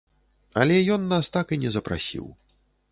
Але 0.61 0.79
ён 0.97 1.01
нас 1.13 1.31
так 1.37 1.55
і 1.57 1.61
не 1.67 1.77
запрасіў. 1.77 2.25